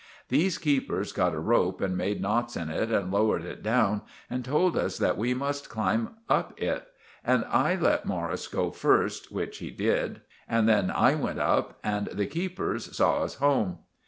These 0.29 0.57
keepers 0.57 1.11
got 1.13 1.35
a 1.35 1.39
rope 1.39 1.79
and 1.79 1.95
made 1.95 2.21
knots 2.21 2.57
in 2.57 2.71
it 2.71 2.89
and 2.89 3.11
lowered 3.11 3.43
it 3.45 3.61
down, 3.61 4.01
and 4.31 4.43
told 4.43 4.75
us 4.75 4.97
that 4.97 5.15
we 5.15 5.35
must 5.35 5.69
climb 5.69 6.15
up 6.27 6.59
it. 6.59 6.87
And 7.23 7.45
I 7.47 7.75
let 7.75 8.07
Morris 8.07 8.47
go 8.47 8.71
first, 8.71 9.31
which 9.31 9.59
he 9.59 9.69
did; 9.69 10.21
and 10.49 10.67
then 10.67 10.89
I 10.89 11.13
went 11.13 11.37
up, 11.37 11.77
and 11.83 12.07
the 12.07 12.25
keepers 12.25 12.97
saw 12.97 13.21
us 13.21 13.35
home. 13.35 13.77